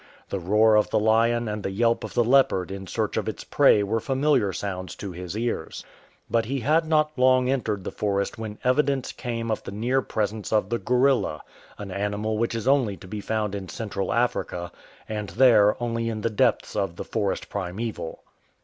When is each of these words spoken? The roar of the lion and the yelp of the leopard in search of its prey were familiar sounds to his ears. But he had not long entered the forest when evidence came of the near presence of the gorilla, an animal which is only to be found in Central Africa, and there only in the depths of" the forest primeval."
The 0.29 0.39
roar 0.39 0.77
of 0.77 0.89
the 0.89 0.97
lion 0.97 1.47
and 1.47 1.61
the 1.61 1.69
yelp 1.69 2.03
of 2.03 2.15
the 2.15 2.23
leopard 2.23 2.71
in 2.71 2.87
search 2.87 3.17
of 3.17 3.29
its 3.29 3.43
prey 3.43 3.83
were 3.83 3.99
familiar 3.99 4.51
sounds 4.51 4.95
to 4.95 5.11
his 5.11 5.37
ears. 5.37 5.85
But 6.27 6.45
he 6.45 6.61
had 6.61 6.87
not 6.87 7.11
long 7.19 7.51
entered 7.51 7.83
the 7.83 7.91
forest 7.91 8.35
when 8.35 8.57
evidence 8.63 9.11
came 9.11 9.51
of 9.51 9.61
the 9.61 9.71
near 9.71 10.01
presence 10.01 10.51
of 10.51 10.69
the 10.71 10.79
gorilla, 10.79 11.43
an 11.77 11.91
animal 11.91 12.39
which 12.39 12.55
is 12.55 12.67
only 12.67 12.97
to 12.97 13.07
be 13.07 13.21
found 13.21 13.53
in 13.53 13.69
Central 13.69 14.11
Africa, 14.11 14.71
and 15.07 15.29
there 15.29 15.77
only 15.79 16.09
in 16.09 16.21
the 16.21 16.31
depths 16.31 16.75
of" 16.75 16.95
the 16.95 17.05
forest 17.05 17.47
primeval." 17.47 18.23